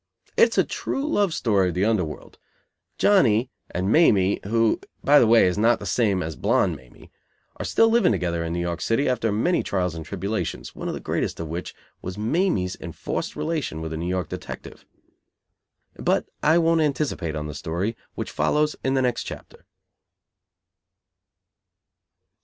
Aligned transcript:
It 0.35 0.49
is 0.49 0.57
a 0.57 0.63
true 0.63 1.07
love 1.07 1.31
story 1.31 1.69
of 1.69 1.75
the 1.75 1.85
Under 1.85 2.03
World. 2.03 2.39
Johnny, 2.97 3.51
and 3.69 3.91
Mamie, 3.91 4.39
who 4.45 4.81
by 5.03 5.19
the 5.19 5.27
way 5.27 5.45
is 5.45 5.59
not 5.59 5.77
the 5.77 5.85
same 5.85 6.23
as 6.23 6.35
Blonde 6.35 6.75
Mamie, 6.75 7.11
are 7.57 7.65
still 7.65 7.87
living 7.87 8.11
together 8.11 8.43
in 8.43 8.51
New 8.51 8.59
York 8.59 8.81
City, 8.81 9.07
after 9.07 9.31
many 9.31 9.61
trials 9.61 9.93
and 9.93 10.03
tribulations, 10.03 10.75
one 10.75 10.87
of 10.87 10.95
the 10.95 10.99
greatest 10.99 11.39
of 11.39 11.49
which 11.49 11.75
was 12.01 12.17
Mamie's 12.17 12.75
enforced 12.81 13.35
relation 13.35 13.79
with 13.79 13.93
a 13.93 13.97
New 13.97 14.09
York 14.09 14.27
detective. 14.27 14.87
But 15.95 16.25
I 16.41 16.57
won't 16.57 16.81
anticipate 16.81 17.35
on 17.35 17.45
the 17.45 17.53
story, 17.53 17.95
which 18.15 18.31
follows 18.31 18.75
in 18.83 18.95
the 18.95 19.03
next 19.03 19.25
chapter. 19.25 19.67